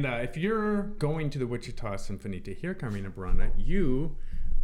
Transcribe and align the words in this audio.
And 0.00 0.06
uh, 0.06 0.16
if 0.22 0.34
you're 0.34 0.84
going 0.98 1.28
to 1.28 1.38
the 1.38 1.46
Wichita 1.46 1.96
Symphony 1.98 2.40
to 2.40 2.54
hear 2.54 2.72
Carmina 2.72 3.10
Burana, 3.10 3.50
you 3.58 4.16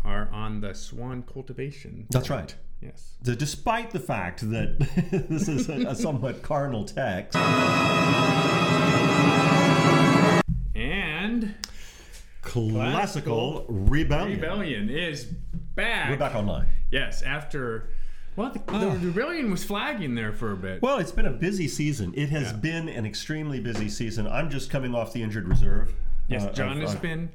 are 0.02 0.30
on 0.32 0.62
the 0.62 0.72
Swan 0.72 1.24
Cultivation. 1.24 2.06
That's 2.08 2.30
right. 2.30 2.54
Yes. 2.80 3.16
The, 3.20 3.36
despite 3.36 3.90
the 3.90 4.00
fact 4.00 4.40
that 4.50 4.78
this 5.28 5.46
is 5.46 5.68
a, 5.68 5.88
a 5.88 5.94
somewhat 5.94 6.42
carnal 6.42 6.86
text. 6.86 7.36
And 10.74 11.54
Classical 12.40 13.66
rebellion. 13.68 14.40
Rebellion 14.40 14.88
is 14.88 15.26
back. 15.26 16.08
We're 16.08 16.16
back 16.16 16.34
online. 16.34 16.68
Yes, 16.90 17.20
after. 17.20 17.90
Well, 18.36 18.52
the, 18.52 18.58
the 18.98 19.06
rebellion 19.08 19.50
was 19.50 19.64
flagging 19.64 20.14
there 20.14 20.30
for 20.32 20.52
a 20.52 20.56
bit. 20.56 20.82
Well, 20.82 20.98
it's 20.98 21.10
been 21.12 21.24
a 21.26 21.32
busy 21.32 21.68
season. 21.68 22.12
It 22.14 22.28
has 22.28 22.48
Yeah. 22.52 22.56
been 22.58 22.88
an 22.90 23.06
extremely 23.06 23.60
busy 23.60 23.88
season. 23.88 24.26
I'm 24.26 24.50
just 24.50 24.68
coming 24.70 24.94
off 24.94 25.12
the 25.14 25.22
injured 25.22 25.48
reserve. 25.48 25.94
yes, 26.28 26.44
Uh, 26.44 26.52
John 26.52 26.72
I've- 26.72 26.80
has 26.82 26.90
I've- 26.92 27.00
been. 27.00 27.30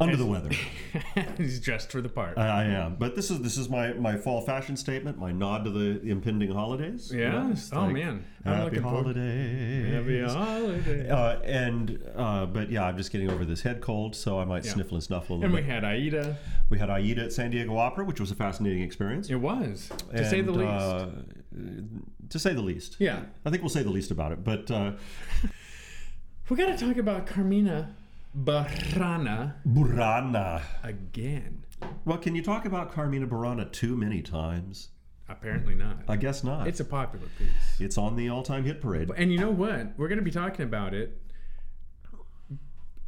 Under 0.00 0.16
the 0.16 0.26
weather. 0.26 0.50
He's 1.38 1.60
dressed 1.60 1.92
for 1.92 2.00
the 2.00 2.08
part. 2.08 2.36
I, 2.36 2.62
I 2.62 2.64
am, 2.64 2.96
but 2.96 3.14
this 3.14 3.30
is 3.30 3.40
this 3.42 3.56
is 3.56 3.68
my 3.68 3.92
my 3.92 4.16
fall 4.16 4.40
fashion 4.40 4.76
statement. 4.76 5.18
My 5.18 5.30
nod 5.32 5.64
to 5.64 5.70
the 5.70 6.00
impending 6.08 6.50
holidays. 6.52 7.12
Yeah? 7.14 7.50
it's 7.50 7.72
Oh, 7.72 7.88
man. 7.88 8.24
I'm 8.44 8.54
happy 8.54 8.80
holidays. 8.80 9.92
Happy 9.94 10.20
holiday. 10.22 11.08
Uh, 11.08 11.40
and 11.42 12.02
uh, 12.16 12.46
but 12.46 12.70
yeah, 12.70 12.84
I'm 12.84 12.96
just 12.96 13.12
getting 13.12 13.30
over 13.30 13.44
this 13.44 13.62
head 13.62 13.80
cold, 13.80 14.16
so 14.16 14.38
I 14.40 14.44
might 14.44 14.64
Yeah. 14.64 14.72
sniffle 14.72 14.96
and 14.96 15.04
snuffle 15.04 15.36
a 15.36 15.40
and 15.44 15.52
little 15.52 15.56
we 15.56 15.62
bit. 15.62 15.70
had 15.70 15.84
Aida. 15.84 16.36
We 16.70 16.78
had 16.78 16.90
Aida 16.90 17.22
at 17.24 17.32
San 17.32 17.50
Diego 17.52 17.76
Opera, 17.76 18.04
which 18.04 18.20
was 18.20 18.30
a 18.30 18.34
fascinating 18.34 18.82
experience. 18.82 19.30
It 19.30 19.36
was, 19.36 19.90
to 20.14 20.28
say 20.28 20.40
the 20.40 20.52
least. 20.52 20.68
uh, 20.70 21.06
to 22.30 22.38
say 22.38 22.52
the 22.52 22.62
least. 22.62 22.96
yeah. 22.98 23.20
I 23.44 23.50
think 23.50 23.62
we'll 23.62 23.68
say 23.70 23.82
the 23.84 23.90
least 23.90 24.10
about 24.10 24.32
it. 24.32 24.42
But 24.42 24.70
uh, 24.70 24.92
We 26.50 26.56
got 26.56 26.76
to 26.78 26.86
talk 26.86 26.96
about 26.98 27.26
Carmina 27.26 27.94
Burana 28.36 29.54
Burana. 29.66 30.62
again. 30.82 31.64
Well, 32.04 32.18
can 32.18 32.34
you 32.34 32.42
talk 32.42 32.64
about 32.64 32.92
Carmina 32.92 33.26
Burana 33.26 33.70
too 33.70 33.96
many 33.96 34.22
times? 34.22 34.88
Apparently 35.28 35.74
not. 35.74 36.02
I 36.08 36.16
guess 36.16 36.42
not. 36.42 36.66
It's 36.66 36.80
a 36.80 36.84
popular 36.84 37.26
piece. 37.38 37.80
It's 37.80 37.96
on 37.96 38.16
the 38.16 38.28
all-time 38.28 38.64
hit 38.64 38.80
parade. 38.80 39.10
And 39.16 39.32
you 39.32 39.38
know 39.38 39.50
what? 39.50 39.96
We're 39.96 40.08
going 40.08 40.18
to 40.18 40.24
be 40.24 40.30
talking 40.30 40.64
about 40.64 40.94
it 40.94 41.20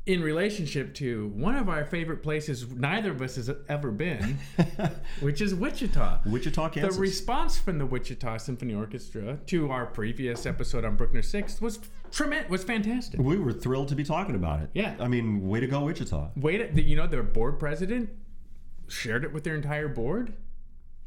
in 0.06 0.22
relationship 0.22 0.94
to 0.94 1.28
one 1.34 1.56
of 1.56 1.68
our 1.68 1.84
favorite 1.84 2.22
places 2.22 2.64
neither 2.70 3.10
of 3.10 3.20
us 3.20 3.34
has 3.34 3.50
ever 3.68 3.90
been, 3.90 4.38
which 5.20 5.40
is 5.40 5.52
Wichita. 5.52 6.20
Wichita, 6.24 6.68
The 6.68 6.92
response 6.92 7.58
from 7.58 7.78
the 7.78 7.86
Wichita 7.86 8.36
Symphony 8.38 8.72
Orchestra 8.72 9.38
to 9.46 9.70
our 9.70 9.84
previous 9.86 10.46
episode 10.46 10.84
on 10.84 10.94
Bruckner 10.96 11.22
6 11.22 11.60
was 11.60 11.80
tremendous, 12.12 12.48
was 12.48 12.62
fantastic. 12.62 13.18
we 13.20 13.36
were 13.36 13.52
thrilled 13.52 13.88
to 13.88 13.96
be 13.96 14.04
talking 14.04 14.36
about 14.36 14.60
it. 14.60 14.70
Yeah. 14.74 14.94
I 15.00 15.08
mean, 15.08 15.48
way 15.48 15.58
to 15.58 15.66
go, 15.66 15.80
Wichita. 15.80 16.30
Wait, 16.36 16.74
the, 16.74 16.82
you 16.82 16.94
know, 16.94 17.08
their 17.08 17.24
board 17.24 17.58
president 17.58 18.10
shared 18.86 19.24
it 19.24 19.32
with 19.32 19.42
their 19.42 19.56
entire 19.56 19.88
board. 19.88 20.34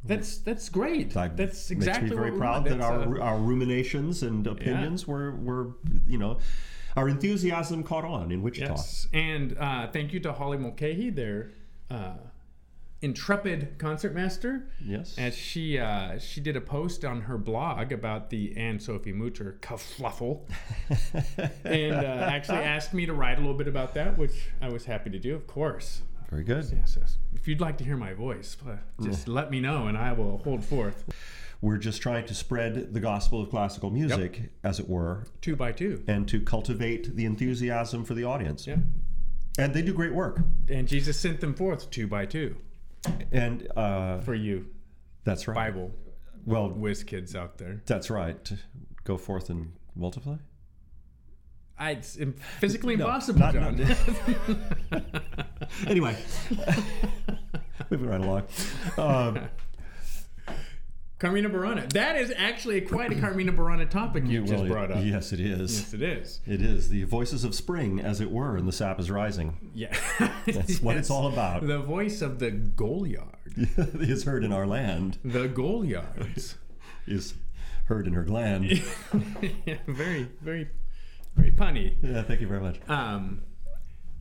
That's 0.04 0.38
that's 0.38 0.70
great. 0.70 1.12
That 1.12 1.36
that's 1.36 1.72
exactly 1.72 2.04
makes 2.04 2.12
me 2.12 2.18
very 2.18 2.32
what 2.32 2.40
proud 2.40 2.66
that 2.66 2.80
our 2.80 3.18
uh, 3.18 3.22
our 3.22 3.38
ruminations 3.38 4.24
and 4.24 4.48
opinions 4.48 5.06
were 5.06 5.32
were 5.36 5.76
you 6.08 6.18
know 6.18 6.38
our 6.96 7.08
enthusiasm 7.10 7.84
caught 7.84 8.06
on 8.06 8.32
in 8.32 8.42
Wichita. 8.42 8.72
Yes, 8.76 9.08
and 9.14 9.58
uh, 9.60 9.88
thank 9.92 10.14
you 10.14 10.20
to 10.22 10.34
Holly 10.34 10.58
Mulcahy, 10.58 11.10
their 11.10 11.52
uh, 11.90 12.14
intrepid 13.02 13.78
concertmaster, 13.78 14.68
Yes. 14.84 15.16
as 15.18 15.36
she 15.36 15.78
uh, 15.78 16.20
she 16.20 16.42
did 16.42 16.56
a 16.56 16.62
post 16.62 17.06
on 17.06 17.22
her 17.22 17.38
blog 17.38 17.92
about 17.92 18.30
the 18.30 18.56
Anne 18.58 18.80
Sophie 18.80 19.14
Mutter 19.14 19.58
kerfluffle, 19.62 20.42
and 21.64 21.96
uh, 21.96 22.28
actually 22.30 22.58
asked 22.60 22.94
me 22.94 23.06
to 23.06 23.14
write 23.14 23.38
a 23.38 23.42
little 23.42 23.56
bit 23.58 23.68
about 23.68 23.94
that, 23.94 24.18
which 24.18 24.50
I 24.62 24.70
was 24.70 24.86
happy 24.86 25.10
to 25.12 25.20
do, 25.20 25.36
of 25.36 25.48
course. 25.48 26.02
Very 26.30 26.44
good. 26.44 26.66
Yes, 26.76 26.96
yes. 27.00 27.18
If 27.34 27.48
you'd 27.48 27.62
like 27.62 27.78
to 27.80 27.84
hear 27.84 27.98
my 27.98 28.14
voice, 28.14 28.56
uh, 28.68 28.76
just 29.02 29.28
let 29.28 29.50
me 29.50 29.60
know, 29.60 29.88
and 29.88 29.98
I 29.98 30.14
will 30.14 30.38
hold 30.40 30.64
forth 30.64 31.04
We're 31.62 31.78
just 31.78 32.02
trying 32.02 32.26
to 32.28 32.34
spread 32.34 32.94
the 32.94 33.00
gospel 33.02 33.42
of 33.42 33.50
classical 33.50 33.90
music, 33.90 34.50
as 34.64 34.80
it 34.80 34.88
were, 34.88 35.26
two 35.42 35.56
by 35.58 35.74
two. 35.74 36.04
and 36.08 36.28
to 36.30 36.40
cultivate 36.40 37.16
the 37.18 37.26
enthusiasm 37.26 38.06
for 38.06 38.14
the 38.14 38.24
audience. 38.24 38.66
Yeah, 38.66 38.78
And 39.58 39.74
they 39.74 39.82
do 39.82 39.94
great 39.94 40.14
work. 40.14 40.40
and 40.70 40.88
Jesus 40.88 41.20
sent 41.20 41.42
them 41.42 41.54
forth 41.54 41.90
two 41.90 42.08
by 42.08 42.26
two 42.26 42.56
And 43.32 43.68
uh, 43.76 44.20
for 44.22 44.36
you 44.36 44.68
that's 45.26 45.48
right. 45.50 45.56
Bible 45.56 45.92
Well, 46.46 46.70
whiz 46.70 47.04
kids 47.04 47.36
out 47.36 47.58
there. 47.58 47.82
that's 47.86 48.10
right. 48.10 48.50
Go 49.04 49.18
forth 49.18 49.50
and 49.50 49.74
multiply. 49.96 50.36
I, 51.78 51.92
it's 51.92 52.18
physically 52.60 52.96
No, 52.98 53.06
impossible, 53.06 53.40
not- 53.40 53.54
John. 53.54 53.78
not- 54.92 55.12
Anyway, 55.88 56.16
moving 57.90 58.08
right 58.10 58.22
along. 58.22 58.44
Um, 58.98 59.40
Carmina 61.20 61.50
Burana. 61.50 61.92
That 61.94 62.16
is 62.16 62.34
actually 62.38 62.80
quite 62.82 63.12
a 63.12 63.20
Carmina 63.20 63.52
Burana 63.52 63.90
topic 63.90 64.26
you 64.26 64.42
just 64.42 64.54
well, 64.54 64.64
it- 64.66 64.70
brought 64.70 64.92
up. 64.92 65.04
Yes, 65.04 65.34
it 65.34 65.40
is. 65.42 65.82
Yes, 65.82 65.94
it 65.94 66.02
is. 66.02 66.40
It 66.48 66.62
is 66.62 66.88
the 66.90 67.04
voices 67.04 67.44
of 67.44 67.54
spring, 67.54 68.00
as 68.00 68.22
it 68.22 68.32
were, 68.32 68.56
and 68.56 68.66
the 68.68 68.72
sap 68.72 69.00
is 69.00 69.12
rising. 69.12 69.72
Yeah. 69.76 69.96
That's 70.46 70.80
what 70.82 70.96
it's 70.96 71.10
all 71.12 71.28
about. 71.28 71.68
The 71.68 71.80
voice 71.80 72.22
of 72.22 72.40
the 72.40 72.52
Goliard. 72.52 73.36
is 74.02 74.24
heard 74.30 74.44
in 74.46 74.54
our 74.54 74.66
land, 74.66 75.18
The 75.26 75.50
Goliards. 75.50 76.56
is 77.06 77.34
heard 77.86 78.08
in 78.08 78.14
her 78.14 78.24
gland. 78.24 78.66
yeah, 79.66 79.76
very, 79.88 80.30
very, 80.42 80.70
very 81.36 81.52
punny. 81.52 81.96
Yeah, 82.02 82.22
thank 82.24 82.40
you 82.40 82.48
very 82.48 82.62
much. 82.62 82.78
Um, 82.88 83.42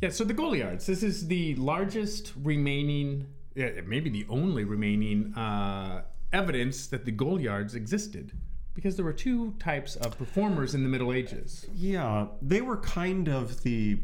yeah, 0.00 0.09
so 0.09 0.25
the 0.25 0.34
Goliards. 0.34 0.86
This 0.86 1.03
is 1.04 1.28
the 1.28 1.54
largest 1.56 2.32
remaining, 2.42 3.26
yeah, 3.54 3.70
maybe 3.86 4.10
the 4.10 4.26
only 4.28 4.65
remaining 4.65 5.32
uh, 5.34 6.03
evidence 6.33 6.87
that 6.89 7.05
the 7.05 7.12
Goliards 7.12 7.75
existed. 7.75 8.33
Because 8.75 8.94
there 8.94 9.05
were 9.05 9.12
two 9.12 9.55
types 9.59 9.97
of 9.97 10.16
performers 10.16 10.72
in 10.75 10.84
the 10.84 10.89
Middle 10.89 11.12
Ages. 11.12 11.66
Yeah, 11.75 12.27
they 12.41 12.61
were 12.61 12.77
kind 12.77 13.28
of 13.28 13.62
the. 13.62 14.00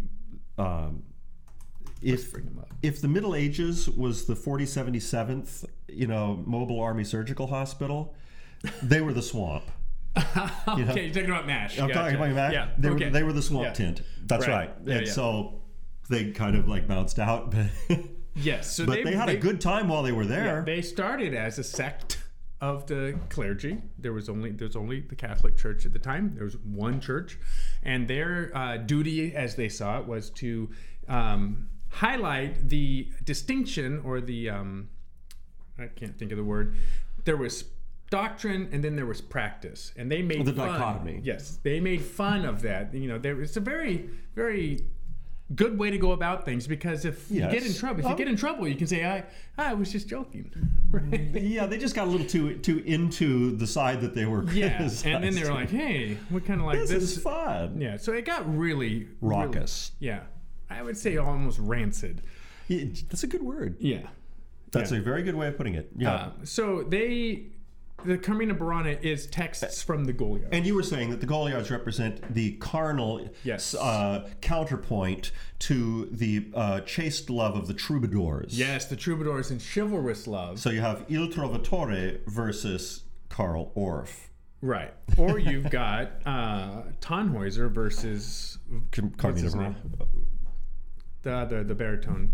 Um, 0.58 1.04
if 2.02 2.32
bring 2.32 2.44
them 2.44 2.58
up. 2.58 2.68
if 2.82 3.00
the 3.00 3.08
Middle 3.08 3.34
Ages 3.34 3.88
was 3.88 4.26
the 4.26 4.34
4077th, 4.34 5.64
you 5.88 6.06
know, 6.06 6.42
mobile 6.44 6.80
army 6.80 7.02
surgical 7.04 7.46
hospital, 7.46 8.14
they 8.82 9.00
were 9.00 9.12
the 9.12 9.22
swamp. 9.22 9.64
okay, 10.16 11.04
you're 11.06 11.14
talking 11.14 11.24
about 11.30 11.46
MASH. 11.46 11.78
I'm 11.78 11.88
Gotcha. 11.88 12.00
talking 12.00 12.16
about 12.16 12.34
that. 12.34 12.52
Yeah, 12.52 12.68
They, 12.78 12.88
okay. 12.90 13.04
were, 13.06 13.10
they 13.10 13.22
were 13.22 13.32
the 13.32 13.42
swamp 13.42 13.66
Yeah. 13.68 13.72
tent. 13.72 14.02
That's 14.26 14.46
Right. 14.46 14.68
right. 14.68 14.74
Yeah, 14.84 14.94
and 14.96 15.06
yeah. 15.06 15.12
so 15.12 15.62
they 16.10 16.30
kind 16.32 16.56
of 16.56 16.68
like 16.68 16.86
bounced 16.86 17.18
out, 17.18 17.50
but 17.50 18.00
Yes, 18.36 18.70
so 18.76 18.84
but 18.86 19.02
they, 19.04 19.14
had 19.14 19.28
a 19.28 19.36
good 19.36 19.60
time 19.60 19.88
while 19.88 20.02
they 20.02 20.12
were 20.12 20.26
there. 20.26 20.62
They 20.66 20.82
started 20.82 21.34
as 21.34 21.58
a 21.58 21.64
sect 21.64 22.13
of 22.70 22.86
the 22.86 23.18
clergy. 23.28 23.78
There 23.98 24.12
was 24.12 24.28
only 24.28 24.50
there's 24.50 24.76
only 24.76 25.00
the 25.00 25.16
Catholic 25.16 25.56
Church 25.56 25.84
at 25.86 25.92
the 25.92 25.98
time. 25.98 26.34
There 26.34 26.44
was 26.44 26.56
one 26.58 27.00
church, 27.00 27.38
and 27.82 28.08
their 28.08 28.50
uh, 28.54 28.76
duty, 28.78 29.34
as 29.34 29.54
they 29.56 29.68
saw 29.68 29.98
it, 30.00 30.06
was 30.06 30.30
to 30.42 30.70
um, 31.08 31.68
highlight 31.90 32.68
the 32.68 33.08
distinction 33.24 34.00
or 34.04 34.20
the 34.20 34.50
um, 34.50 34.88
I 35.78 35.86
can't 35.88 36.16
think 36.18 36.32
of 36.32 36.38
the 36.38 36.44
word. 36.44 36.74
There 37.24 37.36
was 37.36 37.64
doctrine 38.10 38.68
and 38.72 38.84
then 38.84 38.96
there 38.96 39.06
was 39.06 39.20
practice, 39.20 39.92
and 39.96 40.10
they 40.10 40.22
made 40.22 40.44
The 40.46 40.52
fun. 40.52 40.68
dichotomy. 40.68 41.20
Yes, 41.22 41.58
they 41.62 41.80
made 41.80 42.02
fun 42.02 42.44
of 42.44 42.62
that. 42.62 42.94
You 42.94 43.08
know, 43.08 43.18
there 43.18 43.40
it's 43.42 43.56
a 43.56 43.60
very 43.60 44.08
very 44.34 44.86
good 45.54 45.78
way 45.78 45.90
to 45.90 45.98
go 45.98 46.12
about 46.12 46.44
things 46.44 46.66
because 46.66 47.04
if 47.04 47.30
you 47.30 47.40
get 47.42 47.64
in 47.66 47.74
trouble, 47.74 48.00
if 48.00 48.06
you 48.06 48.12
Oh. 48.12 48.16
get 48.16 48.28
in 48.28 48.36
trouble, 48.36 48.66
you 48.66 48.74
can 48.76 48.86
say 48.86 49.04
I 49.04 49.24
I 49.58 49.74
was 49.74 49.90
just 49.92 50.08
joking. 50.08 50.50
Right? 50.94 51.30
yeah, 51.34 51.66
they 51.66 51.76
just 51.76 51.96
got 51.96 52.06
a 52.06 52.10
little 52.10 52.26
too 52.26 52.56
too 52.58 52.78
into 52.86 53.56
the 53.56 53.66
side 53.66 54.00
that 54.02 54.14
they 54.14 54.26
were. 54.26 54.44
Yeah, 54.52 54.80
and 55.04 55.24
then 55.24 55.34
they 55.34 55.42
were 55.42 55.48
criticizing. 55.48 55.54
like, 55.54 55.68
"Hey, 55.70 56.16
we 56.30 56.40
kind 56.40 56.60
of 56.60 56.66
like 56.66 56.78
"This, 56.78 56.90
this." 56.90 57.02
is 57.16 57.18
fun." 57.22 57.80
Yeah, 57.80 57.96
so 57.96 58.12
it 58.12 58.24
got 58.24 58.42
really 58.56 59.08
Raucous. 59.20 59.90
really- 60.00 60.12
yeah, 60.12 60.20
I 60.70 60.82
would 60.82 60.96
say 60.96 61.16
almost 61.16 61.58
rancid. 61.58 62.22
Yeah, 62.68 62.84
that's 63.08 63.24
a 63.24 63.26
good 63.26 63.42
word. 63.42 63.74
Yeah. 63.80 64.06
That's 64.70 64.92
Yeah. 64.92 64.98
a 64.98 65.00
very 65.02 65.22
good 65.24 65.34
way 65.34 65.48
of 65.48 65.56
putting 65.56 65.74
it. 65.74 65.90
Yeah. 65.96 66.12
Uh, 66.14 66.30
so 66.44 66.82
they, 66.84 67.46
the 68.04 68.18
Carmina 68.18 68.54
Burana 68.54 69.00
is 69.02 69.26
texts 69.26 69.82
from 69.82 70.04
the 70.04 70.12
Goliards. 70.12 70.48
and 70.52 70.66
you 70.66 70.74
were 70.74 70.82
saying 70.82 71.10
that 71.10 71.20
the 71.20 71.26
Goliards 71.26 71.70
represent 71.70 72.34
the 72.34 72.52
carnal 72.56 73.28
Yes. 73.44 73.74
uh, 73.74 74.28
counterpoint 74.40 75.32
to 75.60 76.06
the 76.12 76.50
uh, 76.54 76.80
chaste 76.80 77.30
love 77.30 77.56
of 77.56 77.66
the 77.66 77.74
troubadours. 77.74 78.58
yes, 78.58 78.86
the 78.86 78.96
troubadours 78.96 79.50
and 79.50 79.60
chivalrous 79.62 80.26
love. 80.26 80.58
So 80.60 80.70
you 80.70 80.80
have 80.80 81.04
Il 81.08 81.28
Trovatore 81.28 82.20
versus 82.26 83.04
Carl 83.28 83.72
Orff. 83.76 84.28
right. 84.60 84.92
Or 85.18 85.38
you've 85.38 85.70
got 85.70 86.12
uh, 86.26 86.82
Tannhäuser 87.00 87.70
versus 87.70 88.58
Carmina 88.92 89.48
Burana. 89.48 89.76
the 91.22 91.44
the, 91.46 91.64
the 91.64 91.74
baritone. 91.74 92.32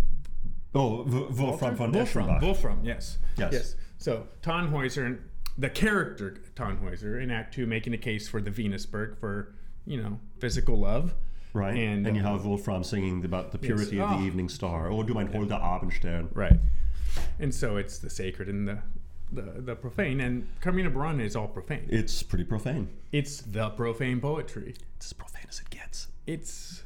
Oh, 0.75 1.03
v- 1.03 1.43
Wolfram 1.43 1.75
von 1.77 1.91
Wolfram. 1.93 2.41
Wolfram, 2.41 2.85
yes. 2.85 3.19
Yes. 3.37 3.53
Yes. 3.53 3.77
So 3.99 4.27
Tannhäuser, 4.43 5.19
the 5.61 5.71
character 5.71 6.37
Tannhäuser 6.57 7.23
in 7.23 7.31
Act 7.31 7.55
Two, 7.55 7.67
making 7.67 7.93
a 7.95 7.99
case 7.99 8.29
for 8.29 8.41
the 8.41 8.51
Venusberg 8.51 9.19
for 9.19 9.55
you 9.87 10.03
know 10.03 10.19
physical 10.39 10.79
love, 10.79 11.15
Right. 11.53 11.77
And, 11.77 12.07
And, 12.07 12.17
you 12.17 12.23
uh, 12.23 12.33
have 12.33 12.47
Wolfram 12.47 12.85
singing 12.85 13.25
about 13.25 13.53
the 13.53 13.59
purity 13.59 13.99
of 14.01 14.11
Oh. 14.11 14.19
the 14.19 14.25
evening 14.25 14.49
star. 14.49 14.89
Oh, 14.91 15.03
du 15.03 15.15
mein 15.15 15.27
holder 15.27 15.57
Abendstern. 15.57 16.29
Right. 16.35 16.59
And 17.39 17.53
so 17.55 17.77
it's 17.77 17.99
the 17.99 18.09
sacred 18.11 18.49
and 18.49 18.69
the, 18.69 18.79
the, 19.33 19.61
the 19.61 19.75
profane. 19.75 20.21
And 20.21 20.47
Carmina 20.61 20.91
Burana 20.91 21.23
is 21.25 21.35
all 21.35 21.49
profane. 21.49 21.87
It's 21.89 22.23
pretty 22.23 22.45
profane. 22.45 22.89
It's 23.11 23.41
the 23.41 23.71
profane 23.71 24.21
poetry. 24.21 24.75
It's 24.97 25.07
as 25.07 25.13
profane 25.13 25.47
as 25.49 25.59
it 25.61 25.71
gets. 25.71 26.07
It's, 26.27 26.85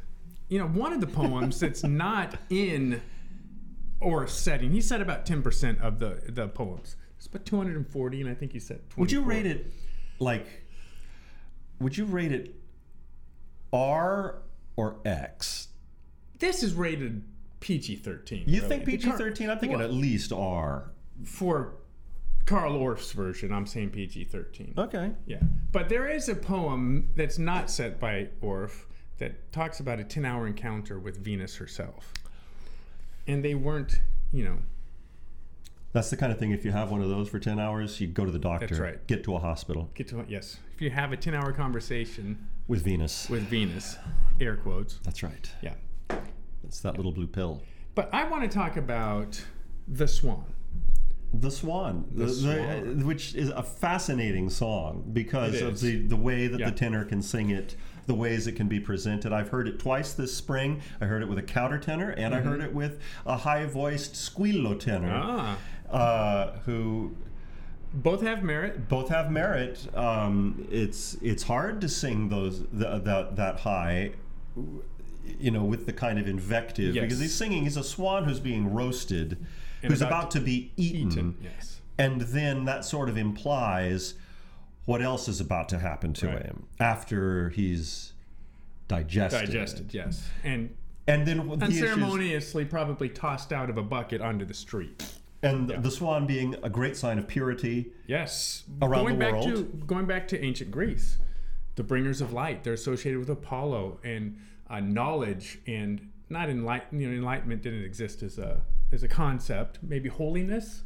you 0.49 0.59
know, 0.59 0.67
one 0.67 0.95
of 0.95 1.01
the 1.03 1.07
poems 1.09 1.61
that's 1.61 1.85
not 1.85 2.39
in 2.49 3.03
or 4.01 4.27
setting. 4.27 4.71
He 4.73 4.81
said 4.81 5.03
about 5.03 5.27
10% 5.27 5.81
of 5.83 5.99
the, 5.99 6.23
the 6.27 6.49
poems. 6.49 6.97
It's 7.25 7.35
about 7.35 7.47
240, 7.47 8.21
and 8.21 8.29
I 8.29 8.35
think 8.35 8.53
you 8.53 8.61
said 8.61 8.81
24. 8.91 9.01
Would 9.01 9.11
you 9.13 9.23
rate 9.23 9.47
it 9.47 9.73
like? 10.19 10.47
Would 11.81 11.97
you 11.97 12.05
rate 12.05 12.33
it 12.33 12.55
R 13.73 14.43
or 14.77 14.97
X? 15.07 15.69
This 16.39 16.63
is 16.63 16.75
rated 16.75 17.25
PG 17.61 17.97
13. 17.97 18.45
You 18.47 18.61
think 18.61 18.85
PG 18.85 19.11
thirteen? 19.13 19.49
I'm 19.49 19.59
thinking 19.59 19.79
Well- 19.79 19.89
at 19.89 19.95
least 19.95 20.33
R. 20.35 20.91
For 21.25 21.77
Carl 22.45 22.75
Orff's 22.75 23.13
version, 23.13 23.53
I'm 23.55 23.67
saying 23.67 23.91
PG 23.91 24.25
13. 24.25 24.75
Okay. 24.77 25.13
Yeah. 25.25 25.39
But 25.73 25.89
there 25.89 26.07
is 26.07 26.29
a 26.29 26.35
poem 26.35 27.09
that's 27.17 27.39
not 27.39 27.71
set 27.71 27.99
by 27.99 28.29
Orff 28.43 28.85
that 29.17 29.51
talks 29.51 29.81
about 29.81 29.99
a 29.99 30.05
10 30.05 30.27
hour 30.27 30.47
encounter 30.47 30.99
with 30.99 31.25
Venus 31.25 31.57
herself. 31.57 32.13
And 33.27 33.43
they 33.43 33.55
weren't, 33.55 34.01
you 34.31 34.45
know, 34.45 34.59
That's 35.95 36.11
the 36.11 36.17
kind 36.17 36.31
of 36.33 36.39
thing. 36.39 36.51
If 36.51 36.65
you 36.65 36.73
have 36.73 36.91
one 36.91 37.01
of 37.03 37.09
those 37.09 37.29
for 37.29 37.39
ten 37.39 37.59
hours, 37.61 38.01
you 38.01 38.09
go 38.09 38.25
to 38.27 38.31
the 38.33 38.39
doctor. 38.39 38.67
That's 38.67 38.81
right. 38.81 39.07
Get 39.07 39.23
to 39.25 39.37
a 39.37 39.39
hospital 39.39 39.89
get 39.95 40.09
to 40.09 40.25
yes. 40.29 40.59
If 40.75 40.83
you 40.83 40.91
have 40.91 41.13
a 41.13 41.17
10 41.17 41.35
hour 41.35 41.53
conversation 41.53 42.49
with 42.67 42.83
Venus. 42.83 43.31
with 43.31 43.43
Venus, 43.45 43.97
air 44.41 44.57
quotes, 44.57 44.99
That's 45.05 45.23
right. 45.23 45.49
yeah. 45.63 45.75
It's 46.67 46.81
that 46.81 46.97
little 46.97 47.13
blue 47.13 47.29
pill. 47.29 47.63
But 47.95 48.13
I 48.13 48.25
want 48.29 48.43
to 48.43 48.49
talk 48.49 48.77
about 48.77 49.41
The 49.87 50.09
Swan. 50.09 50.45
The 51.33 51.51
Swan, 51.51 52.07
the, 52.13 52.25
the- 52.27 52.33
Swan. 52.33 53.07
which 53.07 53.35
is 53.37 53.51
a 53.51 53.63
fascinating 53.63 54.51
song 54.51 55.09
because 55.13 55.61
of 55.63 55.81
the, 55.81 55.97
the 56.07 56.17
way 56.17 56.49
that 56.49 56.59
Yeah. 56.59 56.71
the 56.71 56.77
tenor 56.77 57.05
can 57.05 57.23
sing 57.23 57.51
it, 57.51 57.77
the 58.07 58.15
ways 58.15 58.47
it 58.49 58.53
can 58.53 58.67
be 58.69 58.81
presented. 58.81 59.33
I've 59.33 59.49
heard 59.51 59.69
it 59.69 59.79
twice 59.79 60.13
this 60.13 60.35
spring. 60.37 60.81
I 61.01 61.05
heard 61.07 61.23
it 61.23 61.29
with 61.29 61.39
a 61.39 61.43
countertenor, 61.43 62.15
and 62.17 62.35
I 62.35 62.41
heard 62.41 62.61
it 62.61 62.73
with 62.75 63.01
a 63.27 63.37
high-voiced 63.37 64.15
squillo 64.15 64.79
tenor, 64.79 65.13
Ah. 65.13 65.59
Uh, 65.95 66.59
who 66.65 67.15
Both 67.93 68.23
have 68.23 68.43
merit. 68.43 68.89
both 68.89 69.09
have 69.09 69.31
merit. 69.31 69.87
Um, 69.97 70.67
it's 70.71 71.15
it's 71.23 71.45
hard 71.45 71.81
to 71.83 71.89
sing 71.89 72.29
those 72.29 72.61
the, 72.73 72.99
that 72.99 73.37
that 73.37 73.61
high, 73.61 74.13
you 75.39 75.51
know, 75.51 75.65
with 75.65 75.87
the 75.87 75.93
kind 75.93 76.19
of 76.19 76.27
invective 76.29 76.95
Yes. 76.95 77.03
because 77.03 77.21
he's 77.21 77.35
singing. 77.35 77.63
He's 77.65 77.77
a 77.77 77.85
swan 77.85 78.25
who's 78.25 78.41
being 78.41 78.73
roasted, 78.75 79.39
who's 79.83 80.01
about 80.03 80.13
about, 80.23 80.31
to 80.33 80.41
be 80.41 80.73
eaten, 80.77 81.09
Eaton. 81.13 81.37
Yes. 81.43 81.81
and 81.99 82.21
then 82.23 82.65
that 82.65 82.85
sort 82.85 83.09
of 83.09 83.17
implies 83.17 84.15
what 84.87 85.01
else 85.01 85.29
is 85.29 85.41
about 85.41 85.69
to 85.71 85.79
happen 85.79 86.13
to 86.15 86.27
Right. 86.27 86.43
him 86.43 86.65
after 86.79 87.49
he's 87.51 88.13
digested. 88.89 89.47
Digested, 89.47 89.95
yes. 89.95 90.29
And 90.43 90.75
And 91.07 91.27
then 91.27 91.47
the 91.49 91.65
unceremoniously 91.67 92.65
probably 92.67 93.09
tossed 93.09 93.53
out 93.53 93.71
of 93.71 93.79
a 93.79 93.83
bucket 93.83 94.21
onto 94.21 94.45
the 94.45 94.53
street. 94.55 95.03
And 95.45 95.69
the 95.69 95.91
swan 95.91 96.27
being 96.27 96.57
a 96.63 96.71
great 96.71 96.97
sign 96.97 97.19
of 97.19 97.29
purity. 97.29 97.93
Yes. 98.07 98.65
Around 98.83 99.05
going 99.05 99.19
the 99.19 99.25
back 99.25 99.33
world. 99.33 99.49
to 99.49 99.63
going 99.87 100.07
back 100.07 100.27
to 100.29 100.43
ancient 100.45 100.71
Greece, 100.71 101.19
the 101.77 101.83
bringers 101.83 102.21
of 102.21 102.33
light. 102.33 102.65
They're 102.65 102.73
associated 102.73 103.19
with 103.19 103.31
Apollo 103.31 104.01
and 104.05 104.39
uh, 104.71 104.81
knowledge 104.81 105.61
and 105.67 106.11
not 106.29 106.49
enlighten. 106.49 107.01
You 107.01 107.09
know, 107.11 107.15
enlightenment 107.17 107.63
didn't 107.63 107.85
exist 107.85 108.23
as 108.23 108.39
a 108.39 108.63
as 108.93 109.03
a 109.03 109.09
concept. 109.09 109.79
Maybe 109.83 110.09
holiness. 110.09 110.83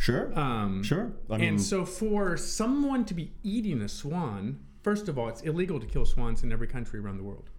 Sure, 0.00 0.32
Um, 0.38 0.84
sure. 0.84 1.10
I 1.28 1.38
mean, 1.38 1.48
and 1.48 1.60
so 1.60 1.84
for 1.84 2.36
someone 2.36 3.04
to 3.06 3.14
be 3.14 3.32
eating 3.42 3.82
a 3.82 3.88
swan, 3.88 4.60
first 4.80 5.08
of 5.08 5.18
all, 5.18 5.28
it's 5.28 5.40
illegal 5.40 5.80
to 5.80 5.86
kill 5.86 6.04
swans 6.04 6.44
in 6.44 6.52
every 6.52 6.68
country 6.68 7.00
around 7.00 7.16
the 7.16 7.24
world. 7.24 7.50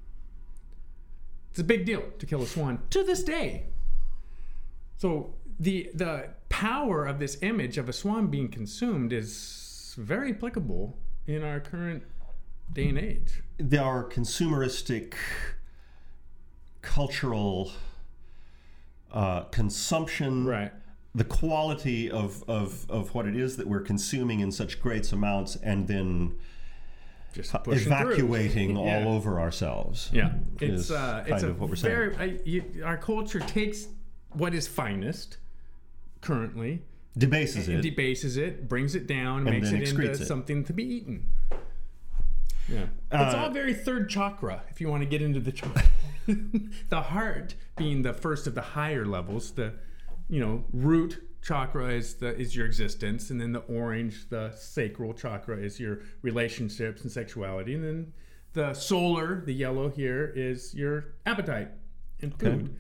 It's 1.52 1.60
a 1.60 1.66
big 1.66 1.86
deal 1.86 2.02
to 2.18 2.26
kill 2.26 2.42
a 2.42 2.48
swan 2.48 2.80
to 2.92 3.04
this 3.04 3.24
day. 3.24 3.66
So 4.98 5.34
the 5.60 5.92
the 5.94 6.30
power 6.60 7.06
of 7.06 7.20
this 7.20 7.38
image 7.42 7.78
of 7.78 7.88
a 7.88 7.94
swan 7.94 8.28
being 8.28 8.50
consumed 8.50 9.14
is 9.14 9.96
very 9.98 10.32
applicable 10.34 10.98
in 11.26 11.42
our 11.42 11.60
current 11.62 12.04
day 12.74 12.90
and 12.90 12.98
age. 12.98 13.42
there 13.58 13.82
are 13.84 14.04
consumeristic 14.04 15.14
cultural 16.82 17.72
uh, 19.14 19.42
consumption 19.46 20.46
Right. 20.46 20.72
the 21.16 21.24
quality 21.24 22.12
of, 22.12 22.44
of, 22.50 22.86
of 22.90 23.14
what 23.16 23.26
it 23.26 23.36
is 23.38 23.56
that 23.58 23.66
we're 23.68 23.80
consuming 23.94 24.42
in 24.42 24.52
such 24.52 24.82
great 24.82 25.10
amounts 25.14 25.56
and 25.56 25.88
then 25.88 26.38
Just 27.34 27.56
evacuating 27.68 28.76
Yeah. 28.76 28.82
all 29.06 29.14
over 29.16 29.40
ourselves 29.40 30.10
Yeah, 30.12 30.34
it's 30.60 30.92
uh, 30.92 31.24
it's 31.26 31.44
a 31.44 31.54
what 31.54 31.70
we're 31.70 31.76
saying. 31.78 31.96
very 31.96 32.16
I, 32.18 32.40
you, 32.44 32.84
our 32.84 32.98
culture 32.98 33.40
takes 33.40 33.88
what 34.34 34.54
is 34.54 34.68
finest 34.68 35.38
currently, 36.22 36.84
debases 37.18 37.68
it 37.68 37.82
debases 37.82 38.38
it, 38.38 38.68
brings 38.70 38.96
it 38.96 39.08
down, 39.08 39.48
And 39.48 39.52
makes 39.52 39.72
it 39.72 39.82
into 39.90 40.12
it. 40.12 40.16
something 40.26 40.64
to 40.66 40.74
be 40.74 40.84
eaten. 40.84 41.28
Yeah, 42.68 42.84
it's 43.12 43.34
Uh, 43.34 43.38
all 43.38 43.50
very 43.52 43.74
third 43.74 44.10
chakra. 44.10 44.64
If 44.70 44.80
you 44.80 44.90
want 44.90 45.02
to 45.04 45.10
get 45.10 45.22
into 45.22 45.40
the 45.40 45.52
chakra, 45.52 45.84
the 46.90 47.02
heart 47.02 47.56
being 47.78 48.04
the 48.04 48.14
first 48.14 48.46
of 48.48 48.54
the 48.56 48.62
higher 48.62 49.06
levels. 49.06 49.52
The 49.52 49.74
you 50.30 50.40
know 50.40 50.66
root 50.72 51.20
chakra 51.42 51.90
is 51.94 52.16
the 52.16 52.36
is 52.38 52.56
your 52.56 52.66
existence, 52.68 53.32
and 53.32 53.42
then 53.42 53.54
the 53.54 53.62
orange, 53.62 54.30
the 54.30 54.52
sacral 54.56 55.14
chakra, 55.14 55.58
is 55.58 55.80
your 55.80 56.02
relationships 56.22 57.02
and 57.02 57.12
sexuality, 57.12 57.74
and 57.74 57.84
then 57.84 58.14
the 58.54 58.74
solar, 58.74 59.42
the 59.46 59.54
yellow 59.54 59.90
here, 59.90 60.32
is 60.36 60.74
your 60.76 61.14
appetite 61.26 61.70
and 62.22 62.38
food. 62.40 62.76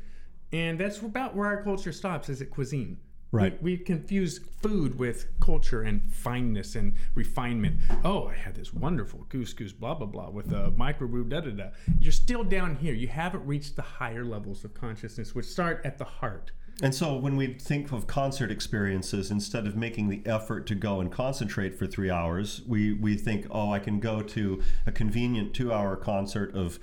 And 0.52 0.80
that's 0.80 1.00
about 1.00 1.36
where 1.36 1.48
our 1.48 1.64
culture 1.64 1.92
stops, 1.92 2.28
is 2.30 2.42
at 2.42 2.50
cuisine. 2.50 2.98
Right. 3.32 3.62
We, 3.62 3.74
we 3.74 3.78
confuse 3.78 4.40
food 4.62 4.98
with 4.98 5.28
culture 5.40 5.84
and 5.84 6.02
fineness 6.12 6.76
and 6.76 6.96
refinement. 7.14 7.80
Oh, 8.04 8.28
I 8.28 8.34
had 8.34 8.56
this 8.56 8.74
wonderful 8.74 9.28
couscous, 9.30 9.72
blah, 9.72 9.94
blah, 9.94 10.08
blah, 10.08 10.30
with 10.32 10.52
a 10.52 10.72
microbrew, 10.72 11.30
da, 11.30 11.42
da, 11.42 11.52
da. 11.52 11.70
You're 12.00 12.12
still 12.12 12.44
down 12.44 12.76
here. 12.76 12.94
You 12.94 13.08
haven't 13.08 13.46
reached 13.46 13.76
the 13.76 13.84
higher 13.84 14.26
levels 14.26 14.64
of 14.64 14.74
consciousness, 14.74 15.36
which 15.36 15.46
start 15.46 15.82
at 15.86 15.98
the 15.98 16.06
heart. 16.06 16.52
And 16.82 16.96
so 16.96 17.18
when 17.18 17.36
we 17.36 17.56
think 17.56 17.92
of 17.92 18.08
concert 18.08 18.52
experiences, 18.52 19.32
instead 19.32 19.68
of 19.68 19.76
making 19.76 20.08
the 20.08 20.22
effort 20.26 20.66
to 20.68 20.76
go 20.76 21.02
and 21.02 21.12
concentrate 21.12 21.78
for 21.78 21.86
three 21.86 22.10
hours, 22.10 22.62
we, 22.66 22.94
we 22.94 23.16
think, 23.16 23.48
oh, 23.52 23.72
I 23.72 23.80
can 23.80 24.00
go 24.00 24.22
to 24.22 24.64
a 24.88 24.92
convenient 24.92 25.54
two 25.54 25.74
hour 25.74 25.98
concert 25.98 26.56
of 26.56 26.80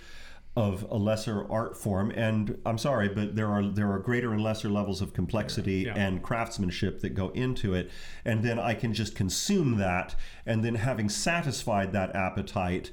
of 0.57 0.87
a 0.91 0.97
lesser 0.97 1.47
art 1.53 1.77
form. 1.77 2.11
And 2.13 2.59
I'm 2.65 2.79
sorry, 2.79 3.09
but 3.11 3.37
there 3.37 3.49
are 3.49 3.63
there 3.67 3.93
are 3.93 3.99
greater 3.99 4.33
and 4.33 4.43
lesser 4.43 4.71
levels 4.71 5.03
of 5.03 5.13
complexity 5.13 5.85
Yeah. 5.87 5.95
and 5.95 6.23
craftsmanship 6.23 7.01
that 7.03 7.11
go 7.11 7.29
into 7.31 7.75
it. 7.75 7.91
And 8.25 8.43
then 8.43 8.59
I 8.59 8.73
can 8.75 8.95
just 8.95 9.15
consume 9.15 9.77
that 9.77 10.15
and 10.47 10.65
then 10.65 10.77
having 10.77 11.09
satisfied 11.11 11.93
that 11.93 12.17
appetite, 12.17 12.91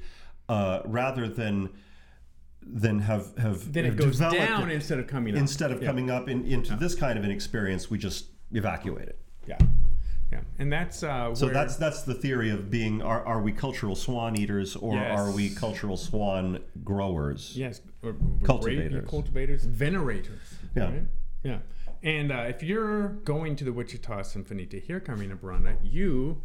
uh, 0.50 0.82
rather 0.86 1.27
than 1.29 1.70
than 2.62 3.00
have 3.00 3.38
have 3.38 3.72
Then 3.74 3.86
it 3.86 3.96
goes 3.96 4.17
developed 4.17 4.39
down 4.39 4.70
it- 4.70 4.74
instead 4.75 5.00
of 5.00 5.08
coming 5.08 5.34
up. 5.36 5.39
instead 5.39 5.72
of 5.72 5.82
Yeah. 5.82 5.88
coming 5.88 6.10
up 6.10 6.27
in, 6.29 6.46
into 6.46 6.75
this 6.75 6.96
kind 6.96 7.17
of 7.17 7.24
an 7.24 7.32
experience, 7.32 7.89
we 7.89 7.98
just 7.98 8.27
evacuate 8.51 9.08
it. 9.08 9.20
Yeah. 9.48 9.58
Yeah. 10.33 10.41
And 10.57 10.71
that's 10.73 11.03
uh, 11.03 11.35
So 11.35 11.45
where, 11.45 11.53
that's 11.53 11.75
that's 11.75 12.01
the 12.03 12.13
theory 12.15 12.49
of 12.49 12.71
being: 12.71 13.01
are, 13.01 13.23
are 13.25 13.41
we 13.41 13.51
cultural 13.51 13.95
swan 13.95 14.35
eaters 14.35 14.75
or 14.75 14.95
Yes. 14.95 15.19
are 15.19 15.31
we 15.31 15.49
cultural 15.51 15.95
swan 15.97 16.59
growers? 16.83 17.53
Yes, 17.55 17.81
or, 18.01 18.09
or 18.09 18.13
great- 18.13 18.45
Cultivators. 18.45 19.09
cultivators, 19.09 19.63
venerators. 19.65 20.41
Yeah. 20.75 20.83
right? 20.85 21.03
yeah. 21.43 21.59
And 22.01 22.31
uh, 22.31 22.45
if 22.53 22.63
you're 22.63 23.09
going 23.33 23.55
to 23.57 23.63
the 23.63 23.71
Wichita 23.73 24.23
Symphony 24.23 24.65
to 24.65 24.79
hear 24.79 24.99
Carmina 24.99 25.35
Burana, 25.35 25.75
you 25.83 26.41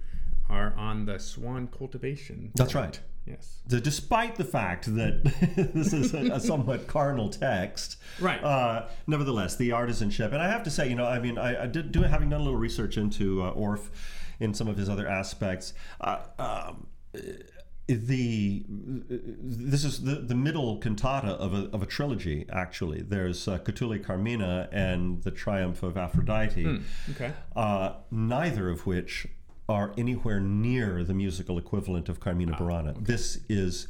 are 0.49 0.75
on 0.77 1.07
the 1.07 1.19
swan 1.19 1.67
cultivation. 1.69 2.53
That's 2.57 2.73
part. 2.75 2.85
right. 2.85 3.01
Yes. 3.29 3.59
So 3.69 3.79
despite 3.79 4.37
the 4.37 4.45
fact 4.45 4.95
that 4.95 5.23
this 5.75 5.93
is 5.93 6.15
a, 6.15 6.35
a 6.35 6.41
somewhat 6.41 6.87
carnal 6.87 7.29
text, 7.29 7.97
Right. 8.21 8.43
Uh, 8.43 8.87
nevertheless, 9.07 9.57
the 9.57 9.71
artisanship, 9.71 10.33
and 10.33 10.39
I 10.43 10.49
have 10.49 10.63
to 10.65 10.71
say, 10.71 10.89
you 10.89 10.95
know, 10.95 11.05
I 11.07 11.19
mean, 11.19 11.37
I, 11.39 11.65
I 11.65 11.67
did 11.67 11.93
do 11.93 12.03
having 12.03 12.31
done 12.31 12.41
a 12.41 12.45
little 12.45 12.59
research 12.59 12.97
into 12.97 13.43
uh, 13.43 13.53
Orff 13.55 13.89
in 14.41 14.55
some 14.55 14.69
of 14.69 14.77
his 14.77 14.89
other 14.89 15.07
aspects. 15.07 15.75
Uh, 16.01 16.19
um, 16.39 16.87
the 17.87 18.65
this 18.69 19.83
is 19.83 20.03
the, 20.03 20.17
the 20.17 20.35
middle 20.35 20.77
cantata 20.79 21.29
of 21.29 21.55
a, 21.55 21.71
of 21.73 21.83
a 21.83 21.87
trilogy 21.87 22.45
actually 22.53 23.01
there's 23.01 23.49
uh, 23.49 23.59
Catulli 23.61 24.05
Carmina 24.05 24.69
and 24.73 25.23
the 25.23 25.31
Triumph 25.31 25.83
of 25.83 25.97
Aphrodite 25.97 26.81
Okay. 27.13 27.33
uh, 27.57 27.95
neither 28.11 28.69
of 28.69 28.87
which 28.87 29.27
are 29.69 29.93
anywhere 29.99 30.41
near 30.41 31.05
the 31.05 31.13
musical 31.15 31.59
equivalent 31.59 32.09
of 32.09 32.21
Carmina 32.21 32.57
Burana. 32.57 32.95
This 33.05 33.41
is 33.49 33.87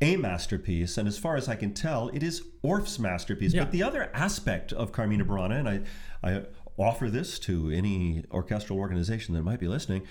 a 0.00 0.16
masterpiece, 0.16 0.98
and 0.98 1.06
as 1.08 1.16
far 1.18 1.36
as 1.36 1.48
I 1.48 1.54
can 1.56 1.72
tell, 1.72 2.08
it 2.08 2.22
is 2.22 2.42
Orff's 2.64 2.98
masterpiece. 2.98 3.54
Yeah. 3.54 3.64
But 3.64 3.72
the 3.72 3.82
other 3.82 4.10
aspect 4.14 4.72
of 4.72 4.90
Carmina 4.92 5.24
Burana, 5.24 5.58
and 5.58 5.68
I, 5.68 5.80
I 6.22 6.42
offer 6.76 7.08
this 7.10 7.38
to 7.40 7.70
any 7.70 8.24
orchestral 8.32 8.78
organization 8.78 9.34
that 9.34 9.42
might 9.42 9.58
be 9.60 9.68
listening, 9.68 10.02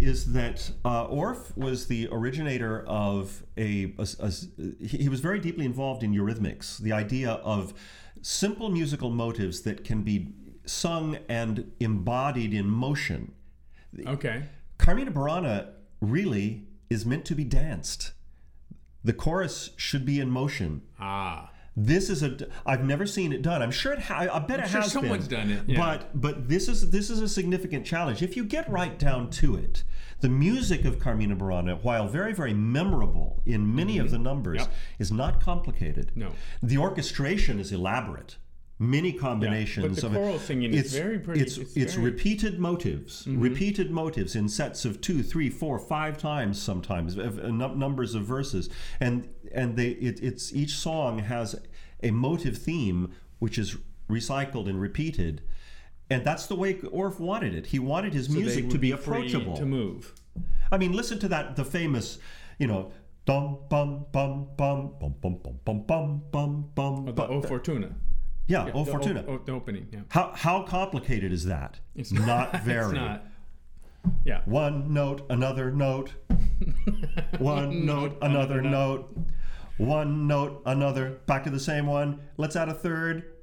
is 0.00 0.32
that 0.32 0.70
uh, 0.84 1.06
Orff 1.08 1.56
was 1.56 1.86
the 1.88 2.08
originator 2.10 2.84
of 2.86 3.42
a, 3.56 3.92
a- 3.98 4.06
a- 4.20 4.30
he 4.86 4.98
he 4.98 5.08
was 5.08 5.20
very 5.20 5.38
deeply 5.40 5.64
involved 5.64 6.02
in 6.04 6.12
eurythmics, 6.14 6.78
the 6.78 6.92
idea 6.92 7.30
of 7.32 7.74
simple 8.22 8.68
musical 8.70 9.10
motives 9.10 9.62
that 9.62 9.84
can 9.84 10.02
be 10.02 10.28
sung 10.64 11.18
and 11.28 11.70
embodied 11.80 12.52
in 12.54 12.68
motion. 12.68 13.32
Okay. 14.06 14.44
Carmina 14.78 15.10
Burana 15.10 15.70
really 16.00 16.64
is 16.90 17.04
meant 17.06 17.24
to 17.26 17.34
be 17.34 17.44
danced. 17.44 18.12
The 19.04 19.12
chorus 19.12 19.70
should 19.76 20.04
be 20.04 20.20
in 20.20 20.30
motion. 20.30 20.82
Ah. 21.00 21.50
This 21.76 22.10
is 22.10 22.24
a. 22.24 22.36
I've 22.66 22.82
never 22.84 23.06
seen 23.06 23.32
it 23.32 23.40
done. 23.40 23.62
I'm 23.62 23.70
sure 23.70 23.92
it. 23.92 24.00
Ha, 24.00 24.26
I 24.32 24.38
bet 24.40 24.58
it 24.60 24.68
sure 24.68 24.80
has 24.80 24.90
someone's 24.92 25.28
been. 25.28 25.48
done 25.48 25.50
it, 25.58 25.62
yeah. 25.68 25.76
But 25.78 26.20
but 26.20 26.48
this 26.48 26.68
is 26.68 26.90
this 26.90 27.08
is 27.08 27.20
a 27.20 27.28
significant 27.28 27.86
challenge. 27.86 28.20
If 28.20 28.36
you 28.36 28.44
get 28.44 28.68
right 28.68 28.98
down 28.98 29.30
to 29.30 29.54
it, 29.54 29.84
the 30.20 30.28
music 30.28 30.84
of 30.84 30.98
Carmina 30.98 31.36
Burana, 31.36 31.80
while 31.84 32.08
very 32.08 32.34
very 32.34 32.52
memorable 32.52 33.40
in 33.46 33.72
many 33.76 33.98
of 33.98 34.10
the 34.10 34.18
numbers, 34.18 34.62
Mm-hmm. 34.62 34.70
Yep. 34.72 34.78
is 34.98 35.12
not 35.12 35.40
complicated. 35.40 36.10
No. 36.16 36.32
The 36.64 36.78
orchestration 36.78 37.60
is 37.60 37.70
elaborate. 37.70 38.38
Many 38.80 39.12
combinations 39.12 40.00
the 40.00 40.06
of 40.06 40.14
it. 40.14 40.16
choral 40.16 40.38
singing 40.38 40.72
is 40.72 40.86
it's, 40.86 40.94
very 40.94 41.18
pretty. 41.18 41.40
It's 41.40 41.58
It's 41.58 41.76
it's, 41.76 41.94
very- 41.94 41.96
Mm-hmm. 41.96 42.04
repeated 42.04 42.58
motives, 42.60 43.26
repeated 43.26 43.90
motives 43.90 44.36
in 44.36 44.48
sets 44.48 44.84
of 44.84 45.00
two, 45.00 45.22
three, 45.24 45.50
four, 45.50 45.78
five 45.80 46.16
times 46.16 46.62
sometimes, 46.62 47.16
of- 47.16 47.42
numbers 47.52 48.14
of 48.14 48.22
verses, 48.24 48.70
and 49.00 49.28
and 49.52 49.76
they 49.76 49.88
it, 49.90 50.22
it's 50.22 50.52
each 50.54 50.76
song 50.76 51.18
has 51.18 51.56
a 52.04 52.12
motive 52.12 52.56
theme 52.58 53.12
which 53.40 53.58
is 53.58 53.76
recycled 54.08 54.68
and 54.68 54.80
repeated, 54.80 55.42
and 56.08 56.24
that's 56.24 56.46
the 56.46 56.54
way 56.54 56.74
Orff 56.74 57.18
wanted 57.18 57.54
it. 57.56 57.66
He 57.66 57.80
wanted 57.80 58.14
his 58.14 58.26
So 58.26 58.34
music 58.34 58.70
to 58.70 58.78
be 58.78 58.92
free 58.92 58.94
approachable. 59.18 59.56
to 59.56 59.66
move. 59.66 60.14
I 60.70 60.78
mean, 60.78 60.92
listen 60.92 61.18
to 61.18 61.28
that 61.28 61.56
the 61.56 61.64
famous, 61.64 62.18
you 62.60 62.68
know. 62.68 62.92
Dum 63.26 63.58
bum 63.68 64.06
bum 64.10 64.46
bum 64.56 64.92
bum 64.98 65.14
bum 65.20 65.36
bum 65.42 65.50
bum 65.66 65.82
bum 65.86 66.22
bum 66.32 66.70
bum. 66.74 67.08
Oh, 67.08 67.12
the 67.12 67.26
O 67.26 67.42
Fortuna. 67.42 67.90
Yeah, 68.48 68.70
O 68.74 68.84
The 68.84 68.90
Fortuna. 68.90 69.24
O, 69.28 69.38
the 69.38 69.52
opening. 69.52 69.86
Yeah. 69.92 70.00
How 70.08 70.32
how 70.34 70.62
complicated 70.62 71.32
is 71.32 71.44
that? 71.44 71.78
It's 71.94 72.10
not 72.10 72.62
very. 72.64 72.86
It's 72.86 72.94
not. 72.94 73.24
Yeah. 74.24 74.40
One 74.46 74.92
note, 74.92 75.26
another 75.30 75.70
note. 75.70 76.12
One 77.38 77.84
note, 77.84 78.16
another 78.22 78.62
note. 78.62 79.16
One 79.76 80.26
note, 80.26 80.62
another. 80.66 81.20
Back 81.26 81.44
to 81.44 81.50
the 81.50 81.60
same 81.60 81.86
one. 81.86 82.20
Let's 82.36 82.56
add 82.56 82.68
a 82.68 82.74
third. 82.74 83.34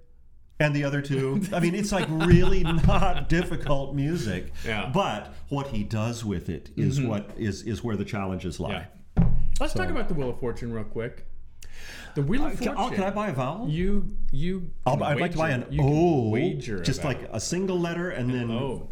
And 0.59 0.75
the 0.75 0.85
other 0.85 1.01
two. 1.01 1.41
I 1.53 1.59
mean, 1.59 1.75
it's 1.75 1.91
like 1.91 2.07
really 2.09 2.63
not 2.87 3.29
difficult 3.29 3.93
music. 3.93 4.53
Yeah. 4.65 4.83
Mm-hmm. 4.83 4.93
But 4.93 5.33
what 5.49 5.67
he 5.67 5.83
does 5.83 6.25
with 6.25 6.49
it 6.49 6.71
is 6.75 6.99
what 6.99 7.29
is 7.37 7.61
is 7.63 7.83
where 7.83 7.95
the 7.95 8.05
challenges 8.05 8.59
lie. 8.59 8.87
Yeah. 9.17 9.27
Let's 9.59 9.73
talk 9.73 9.89
about 9.89 10.07
the 10.07 10.13
Wheel 10.13 10.29
of 10.29 10.39
Fortune 10.39 10.73
real 10.73 10.83
quick. 10.85 11.25
The 12.15 12.21
Wheel 12.21 12.45
of 12.45 12.53
Uh, 12.53 12.55
Can, 12.55 12.75
Fortune. 12.75 12.75
oh, 12.77 12.89
can 12.95 13.03
I 13.03 13.09
buy 13.11 13.27
a 13.29 13.33
vowel? 13.33 13.67
You 13.69 14.15
you. 14.31 14.69
Can 14.87 15.01
I'd 15.03 15.19
like 15.19 15.31
to 15.33 15.37
buy 15.37 15.49
an 15.51 15.65
O, 15.79 16.29
Wager 16.29 16.79
just 16.81 17.03
like 17.03 17.27
a 17.31 17.39
single 17.39 17.79
letter, 17.79 18.09
and 18.11 18.29
then 18.33 18.49
O. 18.51 18.87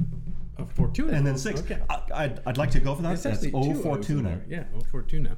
A 0.58 0.66
Fortuna. 0.66 1.14
and 1.14 1.26
then 1.26 1.38
six. 1.38 1.62
Okay. 1.62 1.80
I, 1.90 2.02
I'd, 2.14 2.40
I'd 2.46 2.58
like 2.58 2.70
to 2.72 2.80
go 2.80 2.94
for 2.96 3.02
that. 3.04 3.14
It's 3.14 3.24
That's 3.24 3.46
O 3.46 3.50
two 3.50 3.58
O's 3.58 3.68
in 3.68 3.82
Fortuna. 3.82 4.42
Yeah, 4.48 4.66
O 4.76 4.82
Fortuna. 4.82 5.38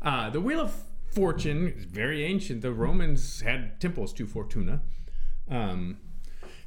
Uh, 0.00 0.30
the 0.30 0.40
Wheel 0.40 0.60
of 0.60 0.72
Fortune 1.10 1.68
is 1.76 1.84
very 1.84 2.24
ancient. 2.24 2.60
The 2.62 2.72
Romans 2.72 3.40
had 3.40 3.80
temples 3.80 4.12
to 4.14 4.26
Fortuna. 4.26 4.80
Um, 5.50 5.98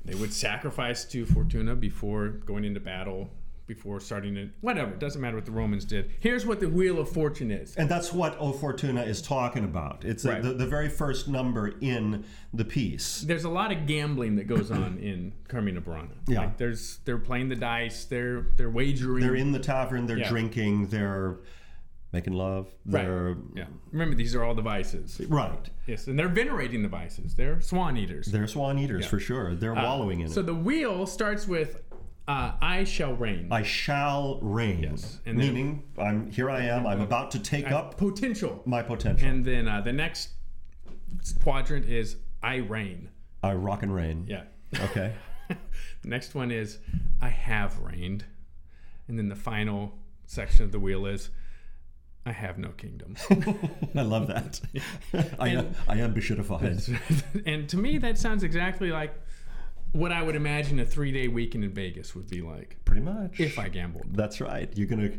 they 0.03 0.13
would 0.15 0.33
sacrifice 0.33 1.05
to 1.05 1.25
Fortuna 1.25 1.75
before 1.75 2.27
going 2.29 2.63
into 2.65 2.79
battle, 2.79 3.29
before 3.67 3.99
starting 3.99 4.37
it. 4.37 4.49
Whatever, 4.61 4.91
it 4.91 4.99
doesn't 4.99 5.19
matter 5.21 5.35
what 5.37 5.45
the 5.45 5.51
Romans 5.51 5.85
did. 5.85 6.11
Here's 6.19 6.45
what 6.45 6.59
the 6.59 6.69
Wheel 6.69 6.99
of 6.99 7.09
Fortune 7.09 7.49
is. 7.51 7.75
And 7.75 7.89
that's 7.89 8.13
what 8.13 8.37
O 8.39 8.51
Fortuna 8.51 9.01
is 9.03 9.21
talking 9.21 9.63
about. 9.63 10.05
It's 10.05 10.25
uh 10.25 10.29
Right. 10.33 10.43
the, 10.43 10.53
the 10.53 10.67
very 10.67 10.89
first 10.89 11.27
number 11.27 11.73
in 11.81 12.25
the 12.53 12.65
piece. 12.65 13.21
There's 13.21 13.43
a 13.45 13.49
lot 13.49 13.71
of 13.71 13.87
gambling 13.87 14.35
that 14.35 14.45
goes 14.47 14.69
on 14.71 14.97
in 15.01 15.33
Carmina 15.47 15.81
Burana. 15.81 16.09
Yeah. 16.27 16.39
Like 16.41 16.57
there's 16.57 16.99
they're 17.05 17.17
playing 17.17 17.49
the 17.49 17.55
dice, 17.55 18.05
they're 18.05 18.47
they're 18.57 18.69
wagering. 18.69 19.21
They're 19.25 19.35
in 19.35 19.51
the 19.51 19.59
tavern, 19.59 20.05
they're 20.05 20.19
Yeah. 20.19 20.29
drinking, 20.29 20.87
they're 20.87 21.37
making 22.13 22.33
love. 22.33 22.69
They're 22.85 23.35
Yeah. 23.55 23.65
Remember, 23.91 24.15
these 24.15 24.35
are 24.35 24.43
all 24.43 24.55
the 24.55 24.61
vices. 24.61 25.19
right. 25.27 25.69
Yes, 25.85 26.07
and 26.07 26.17
they're 26.17 26.29
venerating 26.29 26.81
the 26.81 26.87
vices. 26.87 27.35
They're 27.35 27.59
swan 27.61 27.97
eaters. 27.97 28.27
They're 28.27 28.47
swan 28.47 28.79
eaters 28.79 29.05
for 29.05 29.19
sure. 29.19 29.53
They're 29.53 29.73
wallowing 29.73 30.21
in 30.21 30.27
Uh, 30.27 30.31
So 30.31 30.39
it. 30.39 30.45
the 30.45 30.55
wheel 30.55 31.05
starts 31.07 31.45
with 31.47 31.81
uh, 32.27 32.53
"I 32.61 32.83
shall 32.83 33.13
reign." 33.13 33.47
I 33.51 33.63
shall 33.63 34.39
reign. 34.41 34.83
Yes. 34.83 35.19
And 35.25 35.39
then- 35.39 35.47
Meaning, 35.53 35.83
I'm 35.97 36.31
here. 36.31 36.49
I 36.49 36.61
am. 36.65 36.85
I'm 36.87 37.01
about 37.01 37.31
to 37.31 37.39
take 37.39 37.71
up 37.71 37.97
potential. 37.97 38.61
my 38.65 38.81
potential. 38.81 39.27
And 39.27 39.45
then 39.45 39.67
uh, 39.67 39.81
the 39.81 39.93
next 39.93 40.29
quadrant 41.41 41.85
is 41.85 42.17
"I 42.41 42.57
reign." 42.57 43.09
I 43.43 43.53
rock 43.53 43.83
and 43.83 43.93
reign. 43.93 44.25
Yeah. 44.27 44.43
Okay. 44.79 45.13
the 45.49 45.55
next 46.03 46.33
one 46.35 46.51
is 46.51 46.79
"I 47.21 47.29
have 47.29 47.79
reigned," 47.79 48.25
and 49.07 49.17
then 49.17 49.29
the 49.29 49.35
final 49.35 49.97
section 50.25 50.65
of 50.65 50.71
the 50.71 50.79
wheel 50.79 51.05
is 51.05 51.29
"I 52.25 52.31
have 52.31 52.57
no 52.57 52.69
kingdom." 52.69 53.15
I 53.95 54.01
love 54.01 54.27
that. 54.27 54.59
I 55.39 55.49
am. 55.49 55.75
I 55.87 55.97
am 55.99 56.13
bishitified. 56.15 57.43
and 57.45 57.69
to 57.69 57.77
me, 57.77 57.99
that 57.99 58.17
sounds 58.17 58.43
exactly 58.43 58.91
like 58.91 59.13
what 59.95 60.11
I 60.11 60.21
would 60.21 60.35
imagine 60.35 60.79
a 60.79 60.85
three-day 60.85 61.27
weekend 61.27 61.63
in 61.63 61.71
Vegas 61.71 62.13
would 62.15 62.29
be 62.29 62.41
like 62.41 62.77
Pretty 62.85 63.01
much. 63.01 63.39
if 63.39 63.57
I 63.57 63.69
gambled. 63.69 64.05
That's 64.11 64.39
right. 64.41 64.69
You're 64.75 64.87
gonna. 64.87 65.11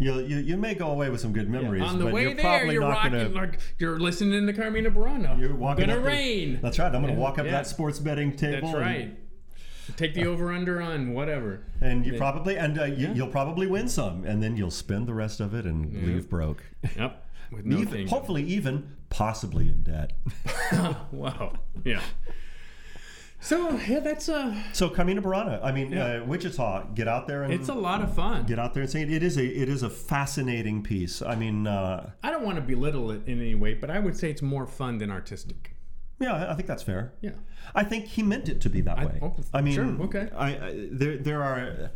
You, 0.00 0.20
you, 0.20 0.36
you 0.36 0.56
may 0.56 0.74
go 0.74 0.92
away 0.92 1.10
with 1.10 1.20
some 1.20 1.32
good 1.32 1.50
memories, 1.50 1.82
On 1.82 1.98
the 1.98 2.04
but 2.04 2.14
way 2.14 2.22
you're 2.22 2.34
there, 2.34 2.44
probably 2.44 2.74
you're 2.74 2.82
not 2.82 2.90
rocking 2.90 3.12
gonna. 3.12 3.28
like 3.30 3.58
you're 3.78 3.98
listening 3.98 4.46
to 4.46 4.52
Carmina 4.52 4.92
Burana. 4.92 5.36
You're 5.40 5.56
walking 5.56 5.86
gonna 5.86 5.98
up 5.98 6.04
the- 6.04 6.08
rain. 6.08 6.60
That's 6.62 6.78
right. 6.78 6.94
I'm 6.94 7.02
going 7.02 7.12
to 7.12 7.20
walk 7.20 7.40
up 7.40 7.46
yeah. 7.46 7.50
that 7.52 7.66
sports 7.66 7.98
betting 7.98 8.36
table. 8.36 8.68
That's 8.68 8.74
and- 8.74 8.80
right. 8.80 9.18
Take 9.96 10.14
the 10.14 10.26
over 10.26 10.52
under 10.52 10.80
on 10.82 11.14
whatever. 11.14 11.64
And, 11.80 12.04
you 12.06 12.12
probably 12.18 12.56
and 12.58 12.78
uh, 12.78 12.84
you, 12.84 13.10
you'll 13.14 13.26
probably 13.28 13.66
win 13.66 13.88
some, 13.88 14.22
and 14.24 14.42
then 14.42 14.54
you'll 14.56 14.70
spend 14.70 15.08
the 15.08 15.14
rest 15.14 15.40
of 15.40 15.54
it 15.54 15.64
and 15.64 16.06
leave 16.06 16.28
broke. 16.28 16.62
Yep. 16.96 17.24
With 17.50 17.64
no 17.64 17.78
even, 17.78 18.06
hopefully, 18.06 18.44
even 18.44 18.94
possibly 19.08 19.68
in 19.68 19.82
debt. 19.82 20.12
Wow. 21.10 21.54
Yeah. 21.84 22.02
So 23.40 23.70
yeah, 23.88 24.00
that's 24.00 24.28
uh 24.28 24.52
so 24.72 24.88
Carmina 24.90 25.22
Burana. 25.22 25.60
I 25.62 25.70
mean, 25.70 25.96
uh, 25.96 26.24
Wichita. 26.26 26.88
Get 26.94 27.06
out 27.06 27.28
there 27.28 27.44
and 27.44 27.52
it's 27.52 27.68
a 27.68 27.74
lot 27.74 28.02
of 28.02 28.12
fun. 28.14 28.44
get 28.46 28.58
out 28.58 28.74
there 28.74 28.82
and 28.82 28.90
say 28.90 29.02
it. 29.02 29.12
it 29.12 29.22
is 29.22 29.36
a 29.38 29.44
it 29.46 29.68
is 29.68 29.82
a 29.84 29.90
fascinating 29.90 30.82
piece. 30.82 31.22
I 31.22 31.36
mean, 31.36 31.66
uh, 31.66 32.10
I 32.22 32.30
don't 32.32 32.44
want 32.44 32.56
to 32.56 32.62
belittle 32.62 33.10
it 33.12 33.22
in 33.26 33.40
any 33.40 33.54
way, 33.54 33.74
but 33.74 33.90
I 33.90 34.00
would 34.00 34.16
say 34.16 34.30
it's 34.30 34.42
more 34.42 34.66
fun 34.66 34.98
than 34.98 35.10
artistic. 35.10 35.76
yeah, 36.18 36.34
I- 36.34 36.50
I 36.52 36.54
think 36.54 36.66
that's 36.66 36.82
fair. 36.82 37.12
Yeah. 37.20 37.30
I 37.74 37.84
think 37.84 38.06
he 38.06 38.22
meant 38.24 38.48
it 38.48 38.60
to 38.62 38.68
be 38.70 38.80
that 38.82 38.98
way. 38.98 39.18
oh, 39.22 39.36
I 39.54 39.60
mean, 39.60 39.74
sure, 39.74 39.86
okay. 40.06 40.28
I, 40.36 40.48
I 40.48 40.88
there 40.90 41.16
there 41.18 41.42
are. 41.42 41.90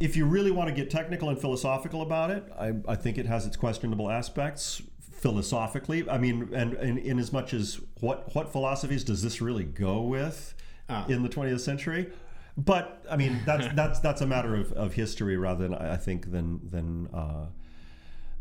If 0.00 0.16
you 0.16 0.26
really 0.26 0.50
want 0.50 0.68
to 0.68 0.74
get 0.74 0.90
technical 0.90 1.30
and 1.30 1.40
philosophical 1.40 2.02
about 2.02 2.30
it, 2.30 2.44
I, 2.58 2.74
I 2.86 2.96
think 2.96 3.16
it 3.16 3.26
has 3.26 3.46
its 3.46 3.56
questionable 3.56 4.10
aspects 4.10 4.82
philosophically. 5.28 6.08
I 6.08 6.18
mean, 6.18 6.50
and, 6.52 6.74
and 6.74 6.98
in 6.98 7.18
as 7.18 7.32
much 7.32 7.54
as 7.54 7.80
what 8.00 8.34
what 8.34 8.52
philosophies 8.52 9.02
does 9.04 9.22
this 9.22 9.40
really 9.40 9.64
go 9.64 10.02
with 10.02 10.54
Ah. 10.90 11.06
in 11.08 11.22
the 11.22 11.30
20th 11.30 11.60
century? 11.60 12.10
But 12.58 13.02
I 13.10 13.16
mean, 13.16 13.40
that's 13.46 13.74
that's 13.80 14.00
that's 14.00 14.20
a 14.20 14.26
matter 14.26 14.54
of, 14.54 14.70
of 14.72 14.92
history 14.94 15.36
rather 15.38 15.66
than 15.66 15.74
I 15.74 15.96
think 15.96 16.30
than 16.30 16.60
than 16.70 17.08
uh, 17.12 17.46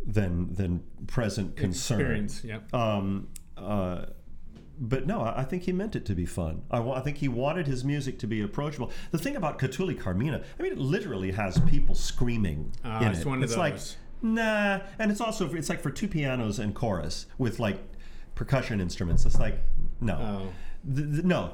than 0.05 0.53
than 0.53 0.83
present 1.07 1.55
concern. 1.55 1.99
Experience. 2.01 2.43
Yeah. 2.43 2.59
Um, 2.73 3.29
uh, 3.57 4.05
but 4.77 5.05
no, 5.07 5.21
I 5.21 5.43
think 5.43 5.63
he 5.63 5.71
meant 5.71 5.95
it 5.95 6.03
to 6.07 6.15
be 6.15 6.25
fun. 6.25 6.63
I, 6.71 6.79
I 6.81 6.99
think 6.99 7.17
he 7.17 7.27
wanted 7.29 7.67
his 7.67 7.83
music 7.85 8.17
to 8.19 8.27
be 8.27 8.41
approachable. 8.41 8.91
The 9.11 9.19
thing 9.19 9.35
about 9.35 9.59
Catulli 9.59 9.97
Carmina, 9.97 10.43
I 10.59 10.63
mean, 10.63 10.71
it 10.73 10.79
literally 10.79 11.31
has 11.31 11.59
people 11.61 11.93
screaming 11.95 12.73
Ah, 12.83 13.01
in 13.05 13.11
it's 13.11 13.19
it. 13.21 13.25
one 13.27 13.37
of 13.37 13.43
it's 13.43 13.55
like, 13.55 13.75
those. 13.75 13.97
Nah, 14.23 14.79
and 14.97 15.11
it's 15.11 15.21
also 15.21 15.53
it's 15.53 15.69
like 15.69 15.81
for 15.81 15.91
two 15.91 16.07
pianos 16.07 16.57
and 16.57 16.73
chorus 16.73 17.27
with 17.37 17.59
like 17.59 17.77
percussion 18.33 18.81
instruments. 18.81 19.25
It's 19.25 19.37
like 19.39 19.59
no, 20.01 20.15
Oh. 20.15 20.93
Th- 20.95 21.11
th- 21.11 21.23
no. 21.23 21.53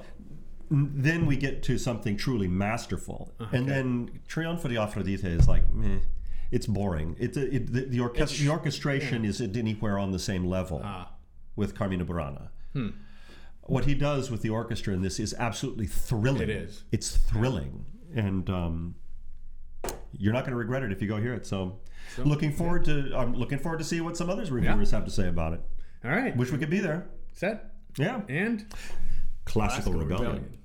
Then 0.72 1.26
we 1.26 1.36
get 1.36 1.64
to 1.64 1.78
something 1.80 2.16
truly 2.16 2.48
masterful, 2.48 3.32
and 3.52 3.68
then 3.68 4.12
Trionfo 4.28 4.70
di 4.70 4.76
Afrodite 4.76 5.26
is 5.26 5.48
like, 5.48 5.64
meh. 5.74 5.98
It's 6.52 6.66
boring. 6.68 7.16
It's 7.20 7.38
a, 7.38 7.56
it, 7.56 7.74
the, 7.74 7.82
the, 7.86 7.98
orchest- 8.00 8.38
the 8.40 8.50
orchestration 8.50 9.26
isn't 9.26 9.58
anywhere 9.58 9.98
on 10.00 10.12
the 10.12 10.20
same 10.20 10.46
level 10.46 10.82
Ah. 10.84 11.12
with 11.56 11.76
Carmina 11.76 12.06
Burana. 12.06 12.50
What 13.64 13.86
he 13.86 13.94
does 13.96 14.32
with 14.32 14.42
the 14.44 14.50
orchestra 14.50 14.94
in 14.94 15.02
this 15.02 15.20
is 15.20 15.34
absolutely 15.38 15.86
thrilling. 15.88 16.42
It 16.44 16.50
is. 16.50 16.84
It's 16.92 17.18
thrilling, 17.18 17.86
and 18.16 18.48
um, 18.50 18.96
you're 20.18 20.34
not 20.34 20.42
going 20.44 20.52
to 20.54 20.58
regret 20.58 20.84
it 20.84 20.92
if 20.92 21.02
you 21.02 21.08
go 21.08 21.18
hear 21.18 21.34
it. 21.34 21.46
So, 21.46 21.80
so, 22.16 22.24
looking 22.24 22.52
forward 22.52 22.88
yeah. 22.88 22.94
to 22.96 23.18
I'm 23.18 23.34
looking 23.34 23.60
forward 23.60 23.78
to 23.80 23.84
see 23.84 24.02
what 24.02 24.18
some 24.18 24.30
others 24.30 24.52
reviewers 24.52 24.92
yeah. 24.92 24.98
have 24.98 25.06
to 25.06 25.12
say 25.12 25.28
about 25.28 25.54
it. 25.54 25.62
All 26.04 26.12
right. 26.12 26.36
Wish 26.36 26.52
we 26.52 26.58
could 26.58 26.70
be 26.70 26.80
there. 26.80 27.08
Set. 27.34 27.74
Yeah. 27.98 28.22
And 28.30 28.66
classical, 29.46 29.94
classical 29.94 29.94
rebellion. 29.94 30.32
rebellion. 30.32 30.60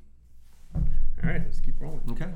All 1.25 1.31
right, 1.31 1.43
let's 1.45 1.61
keep 1.61 1.81
rolling. 1.81 2.03
Okay. 2.11 2.31